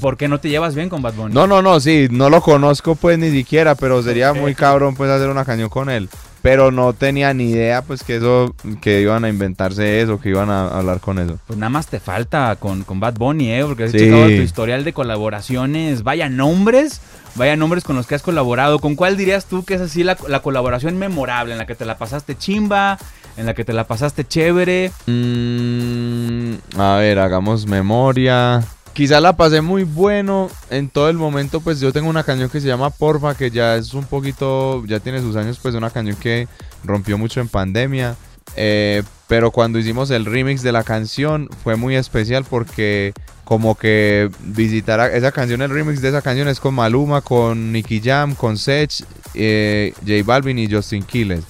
¿Por 0.00 0.16
qué 0.16 0.28
no 0.28 0.40
te 0.40 0.48
llevas 0.48 0.74
bien 0.74 0.88
con 0.88 1.02
Bad 1.02 1.14
Bunny? 1.14 1.34
No, 1.34 1.46
no, 1.46 1.62
no, 1.62 1.78
sí, 1.80 2.08
no 2.10 2.30
lo 2.30 2.40
conozco 2.40 2.94
pues 2.96 3.18
ni 3.18 3.30
siquiera, 3.30 3.74
pero 3.74 4.02
sería 4.02 4.32
muy 4.32 4.54
cabrón 4.54 4.94
pues 4.96 5.10
hacer 5.10 5.28
una 5.28 5.44
cañón 5.44 5.68
con 5.68 5.88
él 5.88 6.08
pero 6.42 6.70
no 6.70 6.92
tenía 6.92 7.34
ni 7.34 7.50
idea 7.50 7.82
pues 7.82 8.02
que 8.02 8.16
eso, 8.16 8.54
que 8.80 9.00
iban 9.00 9.24
a 9.24 9.28
inventarse 9.28 10.00
eso, 10.00 10.20
que 10.20 10.30
iban 10.30 10.50
a 10.50 10.68
hablar 10.68 11.00
con 11.00 11.18
eso. 11.18 11.38
Pues 11.46 11.58
nada 11.58 11.70
más 11.70 11.88
te 11.88 12.00
falta 12.00 12.56
con, 12.56 12.84
con 12.84 13.00
Bad 13.00 13.14
Bunny, 13.14 13.52
¿eh? 13.52 13.64
Porque 13.64 13.84
has 13.84 13.92
checado 13.92 14.26
tu 14.26 14.32
historial 14.32 14.84
de 14.84 14.92
colaboraciones, 14.92 16.02
vaya 16.02 16.28
nombres, 16.28 17.00
vaya 17.34 17.56
nombres 17.56 17.84
con 17.84 17.96
los 17.96 18.06
que 18.06 18.14
has 18.14 18.22
colaborado. 18.22 18.78
¿Con 18.78 18.94
cuál 18.94 19.16
dirías 19.16 19.46
tú 19.46 19.64
que 19.64 19.74
es 19.74 19.80
así 19.80 20.04
la, 20.04 20.16
colaboración 20.16 20.98
memorable, 20.98 21.52
en 21.52 21.58
la 21.58 21.66
que 21.66 21.74
te 21.74 21.84
la 21.84 21.98
pasaste 21.98 22.36
chimba, 22.36 22.98
en 23.36 23.46
la 23.46 23.54
que 23.54 23.64
te 23.64 23.72
la 23.72 23.84
pasaste 23.84 24.24
chévere? 24.24 24.92
Mm, 25.06 26.78
a 26.78 26.96
ver, 26.96 27.18
hagamos 27.18 27.66
memoria. 27.66 28.62
Quizá 28.98 29.20
la 29.20 29.36
pasé 29.36 29.60
muy 29.60 29.84
bueno 29.84 30.50
en 30.70 30.88
todo 30.88 31.08
el 31.08 31.16
momento, 31.16 31.60
pues 31.60 31.78
yo 31.78 31.92
tengo 31.92 32.10
una 32.10 32.24
canción 32.24 32.50
que 32.50 32.60
se 32.60 32.66
llama 32.66 32.90
Porfa, 32.90 33.36
que 33.36 33.48
ya 33.48 33.76
es 33.76 33.94
un 33.94 34.02
poquito, 34.02 34.84
ya 34.86 34.98
tiene 34.98 35.20
sus 35.20 35.36
años, 35.36 35.60
pues 35.62 35.76
una 35.76 35.90
canción 35.90 36.16
que 36.16 36.48
rompió 36.82 37.16
mucho 37.16 37.40
en 37.40 37.46
pandemia. 37.46 38.16
Eh, 38.56 39.04
pero 39.28 39.52
cuando 39.52 39.78
hicimos 39.78 40.10
el 40.10 40.24
remix 40.24 40.62
de 40.62 40.72
la 40.72 40.82
canción 40.82 41.48
fue 41.62 41.76
muy 41.76 41.94
especial 41.94 42.44
porque 42.50 43.12
como 43.44 43.76
que 43.76 44.30
visitar 44.40 45.14
esa 45.14 45.30
canción, 45.30 45.62
el 45.62 45.70
remix 45.70 46.02
de 46.02 46.08
esa 46.08 46.20
canción 46.20 46.48
es 46.48 46.58
con 46.58 46.74
Maluma, 46.74 47.20
con 47.20 47.70
Nicky 47.70 48.00
Jam, 48.00 48.34
con 48.34 48.58
Sech, 48.58 49.04
eh, 49.34 49.92
J 50.00 50.24
Balvin 50.24 50.58
y 50.58 50.68
Justin 50.68 51.04
Quiles. 51.04 51.44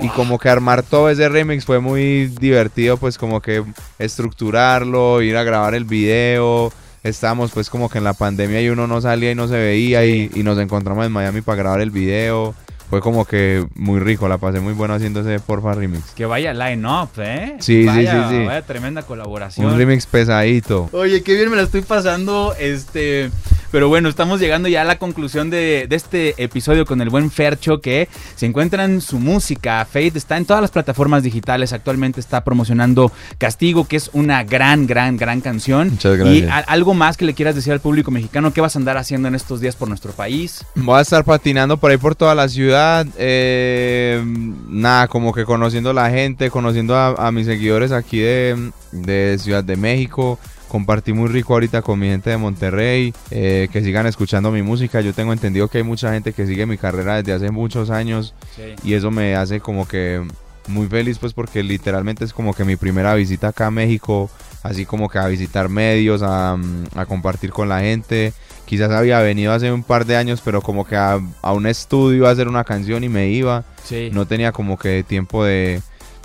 Y 0.00 0.08
como 0.10 0.38
que 0.38 0.48
armar 0.48 0.84
todo 0.84 1.10
ese 1.10 1.28
remix 1.28 1.64
fue 1.64 1.80
muy 1.80 2.26
divertido, 2.26 2.98
pues 2.98 3.18
como 3.18 3.40
que 3.40 3.64
estructurarlo, 3.98 5.22
ir 5.22 5.36
a 5.36 5.42
grabar 5.42 5.74
el 5.74 5.86
video, 5.86 6.72
estábamos 7.04 7.52
pues 7.52 7.70
como 7.70 7.88
que 7.88 7.98
en 7.98 8.04
la 8.04 8.14
pandemia 8.14 8.60
y 8.62 8.68
uno 8.70 8.86
no 8.86 9.00
salía 9.00 9.30
y 9.30 9.34
no 9.34 9.46
se 9.46 9.56
veía 9.56 10.04
y, 10.04 10.30
nos 10.42 10.58
encontramos 10.58 11.06
en 11.06 11.12
Miami 11.12 11.42
para 11.42 11.56
grabar 11.56 11.80
el 11.80 11.90
video. 11.90 12.54
Fue 12.90 13.00
como 13.00 13.24
que 13.24 13.66
muy 13.74 13.98
rico, 13.98 14.28
la 14.28 14.38
pasé 14.38 14.60
muy 14.60 14.72
bueno 14.72 14.94
haciendo 14.94 15.20
ese 15.20 15.40
Porfa 15.40 15.72
remix. 15.72 16.12
Que 16.12 16.26
vaya 16.26 16.52
line-up, 16.52 17.10
¿eh? 17.18 17.56
Sí, 17.60 17.88
sí, 17.88 18.06
sí, 18.06 18.16
sí. 18.28 18.44
Vaya 18.44 18.62
tremenda 18.62 19.02
colaboración. 19.02 19.66
Un 19.66 19.78
remix 19.78 20.06
pesadito. 20.06 20.90
Oye, 20.92 21.22
qué 21.22 21.34
bien 21.34 21.50
me 21.50 21.56
la 21.56 21.62
estoy 21.62 21.80
pasando. 21.80 22.54
Este. 22.58 23.30
Pero 23.74 23.88
bueno, 23.88 24.08
estamos 24.08 24.38
llegando 24.38 24.68
ya 24.68 24.82
a 24.82 24.84
la 24.84 24.98
conclusión 24.98 25.50
de, 25.50 25.88
este 25.90 26.40
episodio 26.40 26.86
con 26.86 27.00
el 27.00 27.10
buen 27.10 27.28
Fercho 27.28 27.80
que 27.80 28.08
se 28.36 28.46
encuentra 28.46 28.84
en 28.84 29.00
su 29.00 29.18
música. 29.18 29.84
Faith 29.84 30.14
está 30.14 30.36
en 30.36 30.44
todas 30.44 30.62
las 30.62 30.70
plataformas 30.70 31.24
digitales. 31.24 31.72
Actualmente 31.72 32.20
está 32.20 32.44
promocionando 32.44 33.10
Castigo, 33.36 33.88
que 33.88 33.96
es 33.96 34.10
una 34.12 34.44
gran, 34.44 34.86
gran, 34.86 35.16
gran 35.16 35.40
canción. 35.40 35.90
Muchas 35.90 36.16
gracias. 36.16 36.36
Y 36.36 36.48
algo 36.68 36.94
más 36.94 37.16
que 37.16 37.24
le 37.24 37.34
quieras 37.34 37.56
decir 37.56 37.72
al 37.72 37.80
público 37.80 38.12
mexicano, 38.12 38.52
¿qué 38.52 38.60
vas 38.60 38.76
a 38.76 38.78
andar 38.78 38.96
haciendo 38.96 39.26
en 39.26 39.34
estos 39.34 39.60
días 39.60 39.74
por 39.74 39.88
nuestro 39.88 40.12
país? 40.12 40.64
Voy 40.76 40.96
a 40.96 41.00
estar 41.00 41.24
patinando 41.24 41.76
por 41.76 41.90
ahí 41.90 41.96
por 41.96 42.14
toda 42.14 42.36
la 42.36 42.48
ciudad. 42.48 43.04
Eh, 43.18 44.22
nada, 44.68 45.08
como 45.08 45.34
que 45.34 45.44
conociendo 45.44 45.90
a 45.90 45.94
la 45.94 46.10
gente, 46.10 46.48
conociendo 46.48 46.96
a, 46.96 47.32
mis 47.32 47.46
seguidores 47.46 47.90
aquí 47.90 48.20
de, 48.20 48.70
de 48.92 49.36
Ciudad 49.40 49.64
de 49.64 49.74
México 49.74 50.38
compartí 50.74 51.12
muy 51.12 51.28
rico 51.28 51.54
ahorita 51.54 51.82
con 51.82 52.00
mi 52.00 52.08
gente 52.08 52.30
de 52.30 52.36
Monterrey, 52.36 53.14
eh, 53.30 53.68
que 53.70 53.80
sigan 53.80 54.08
escuchando 54.08 54.50
mi 54.50 54.62
música. 54.62 55.00
Yo 55.00 55.12
tengo 55.14 55.32
entendido 55.32 55.68
que 55.68 55.78
hay 55.78 55.84
mucha 55.84 56.12
gente 56.12 56.32
que 56.32 56.48
sigue 56.48 56.66
mi 56.66 56.76
carrera 56.76 57.22
desde 57.22 57.32
hace 57.32 57.52
muchos 57.52 57.90
años 57.90 58.34
y 58.82 58.94
eso 58.94 59.12
me 59.12 59.36
hace 59.36 59.60
como 59.60 59.86
que 59.86 60.20
muy 60.66 60.88
feliz 60.88 61.20
pues 61.20 61.32
porque 61.32 61.62
literalmente 61.62 62.24
es 62.24 62.32
como 62.32 62.54
que 62.54 62.64
mi 62.64 62.74
primera 62.74 63.14
visita 63.14 63.48
acá 63.48 63.66
a 63.66 63.70
México, 63.70 64.28
así 64.64 64.84
como 64.84 65.08
que 65.08 65.20
a 65.20 65.28
visitar 65.28 65.68
medios, 65.68 66.22
a, 66.24 66.58
compartir 67.06 67.52
con 67.52 67.68
la 67.68 67.78
gente. 67.78 68.32
Quizás 68.64 68.90
había 68.90 69.20
venido 69.20 69.52
hace 69.52 69.70
un 69.70 69.84
par 69.84 70.06
de 70.06 70.16
años, 70.16 70.42
pero 70.44 70.60
como 70.60 70.84
que 70.84 70.96
a, 70.96 71.20
un 71.52 71.66
estudio 71.68 72.26
a 72.26 72.30
hacer 72.30 72.48
una 72.48 72.64
canción 72.64 73.04
y 73.04 73.08
me 73.08 73.28
iba. 73.28 73.62
No 74.10 74.26
tenía 74.26 74.50
como 74.50 74.76
que 74.76 75.04
tiempo 75.04 75.44
de, 75.44 75.82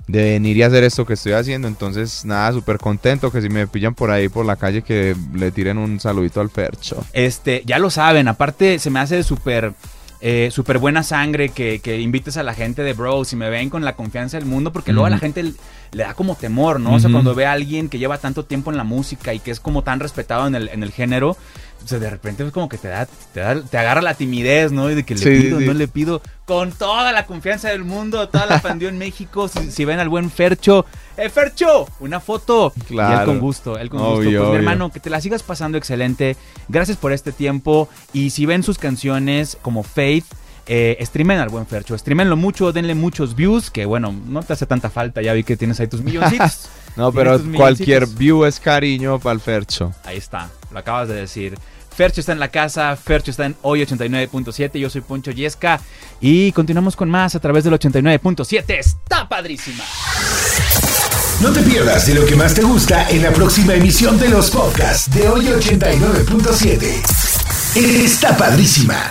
de 0.09 0.23
venir 0.23 0.57
y 0.57 0.63
hacer 0.63 0.83
esto 0.83 1.05
que 1.05 1.13
estoy 1.13 1.33
haciendo. 1.33 1.67
Entonces, 1.67 2.25
nada, 2.25 2.51
súper 2.51 2.79
contento 2.79 3.31
que 3.31 3.41
si 3.41 3.49
me 3.49 3.67
pillan 3.67 3.93
por 3.93 4.09
ahí 4.09 4.27
por 4.27 4.43
la 4.45 4.55
calle 4.55 4.81
que 4.81 5.15
le 5.33 5.51
tiren 5.51 5.77
un 5.77 5.99
saludito 5.99 6.41
al 6.41 6.49
Fercho. 6.49 7.05
Este, 7.13 7.61
ya 7.65 7.77
lo 7.77 7.91
saben, 7.91 8.27
aparte 8.27 8.79
se 8.79 8.89
me 8.89 8.99
hace 8.99 9.23
súper... 9.23 9.73
Eh, 10.21 10.49
súper 10.51 10.79
buena 10.79 11.01
sangre 11.01 11.47
que, 11.47 11.79
que, 11.79 11.97
invites 12.01 12.35
a 12.35 12.43
la 12.43 12.53
gente 12.53 12.83
de 12.83 12.91
bro, 12.91 13.23
si 13.23 13.37
me 13.37 13.49
ven 13.49 13.69
con 13.69 13.85
la 13.85 13.95
confianza 13.95 14.35
del 14.37 14.45
mundo, 14.45 14.73
porque 14.73 14.91
luego 14.91 15.05
a 15.05 15.09
la 15.09 15.17
gente 15.17 15.53
le 15.91 16.03
da 16.03 16.13
como 16.13 16.35
temor, 16.35 16.81
¿no? 16.81 16.95
O 16.95 16.99
sea, 16.99 17.09
cuando 17.09 17.33
ve 17.33 17.45
a 17.45 17.53
alguien 17.53 17.87
que 17.87 17.99
lleva 17.99 18.17
tanto 18.17 18.43
tiempo 18.43 18.69
en 18.69 18.75
la 18.75 18.83
música 18.83 19.33
y 19.33 19.39
que 19.39 19.51
es 19.51 19.61
como 19.61 19.81
tan 19.81 20.01
respetado 20.01 20.45
en 20.45 20.55
el, 20.55 20.67
en 20.67 20.83
el 20.83 20.91
género, 20.91 21.37
o 21.83 21.88
sea, 21.88 22.00
de 22.00 22.09
repente 22.09 22.45
es 22.45 22.51
como 22.51 22.69
que 22.69 22.77
te 22.77 22.88
da, 22.88 23.07
te 23.33 23.77
agarra 23.77 24.01
la 24.01 24.13
timidez, 24.13 24.71
¿no? 24.71 24.89
Y 24.89 24.95
de 24.95 25.03
que 25.03 25.15
le 25.15 25.25
pido, 25.25 25.59
no 25.59 25.74
le 25.74 25.88
pido, 25.88 26.21
con 26.45 26.71
toda 26.71 27.12
la 27.12 27.25
confianza 27.25 27.69
del 27.69 27.83
mundo, 27.83 28.27
toda 28.29 28.45
la 28.45 28.62
pandilla 28.62 28.89
en 28.89 28.98
México, 28.98 29.48
si, 29.48 29.86
ven 29.86 30.00
al 30.00 30.09
buen 30.09 30.29
Fercho, 30.29 30.86
¡eh, 31.17 31.29
Fercho! 31.29 31.88
Una 32.00 32.19
foto. 32.19 32.74
Claro. 32.88 33.15
Y 33.15 33.19
él 33.19 33.25
con 33.25 33.39
gusto, 33.39 33.77
él 33.77 33.89
con 33.89 34.00
gusto. 34.00 34.24
Pues 34.24 34.50
mi 34.50 34.55
hermano, 34.55 34.91
que 34.91 35.00
te 35.00 35.09
la 35.09 35.21
sigas 35.21 35.43
pasando 35.43 35.77
excelente. 35.77 36.36
Gracias 36.67 36.98
por 36.98 37.13
este 37.13 37.31
tiempo. 37.31 37.89
Y 38.13 38.31
si 38.31 38.45
ven 38.45 38.63
sus 38.63 38.77
canciones 38.77 39.57
como 39.62 39.83
Faith, 39.83 40.25
eh, 40.71 40.98
streamen 41.01 41.39
al 41.39 41.50
buen 41.50 41.65
Fercho, 41.65 41.98
streamenlo 41.98 42.38
mucho, 42.38 42.71
denle 42.71 42.93
muchos 42.93 43.36
views, 43.36 43.71
que 43.71 43.86
bueno, 43.86 44.13
no 44.27 44.43
te 44.43 44.53
hace 44.53 44.67
tanta 44.67 44.91
falta, 44.91 45.21
ya 45.21 45.33
vi 45.33 45.43
que 45.43 45.57
tienes 45.57 45.79
ahí 45.79 45.88
tus 45.88 46.01
milloncitos. 46.03 46.69
no, 47.00 47.13
pero 47.13 47.39
cualquier 47.56 48.06
view 48.08 48.44
es 48.44 48.60
cariño 48.60 49.20
para 49.20 49.34
el 49.34 49.39
Fercho. 49.39 49.94
Ahí 50.03 50.18
está, 50.18 50.50
lo 50.70 50.79
acabas 50.79 51.08
de 51.08 51.15
decir. 51.15 51.58
Fercho 51.96 52.20
está 52.20 52.34
en 52.34 52.39
la 52.39 52.50
casa, 52.50 52.94
Fercho 52.98 53.32
está 53.32 53.46
en 53.46 53.56
hoy 53.62 53.82
89.7, 53.82 54.77
yo 54.77 54.89
soy 54.89 55.00
Poncho 55.00 55.32
Yesca 55.32 55.79
y 56.20 56.51
continuamos 56.51 56.98
con 56.98 57.10
más 57.10 57.36
a 57.36 57.39
través 57.39 57.63
del 57.63 57.74
89.7. 57.74 58.63
Está 58.68 59.29
padrísima. 59.29 59.86
No 61.41 61.53
te 61.53 61.62
pierdas 61.62 62.06
de 62.06 62.15
lo 62.15 62.25
que 62.25 62.36
más 62.36 62.53
te 62.53 62.63
gusta 62.63 63.10
en 63.10 63.24
la 63.24 63.32
próxima 63.32 63.75
emisión 63.75 64.20
de 64.20 64.27
los 64.27 64.51
podcasts 64.51 65.10
de 65.13 65.29
hoy 65.29 65.46
89.7. 65.46 67.01
Está 67.75 68.36
padrísima. 68.36 69.10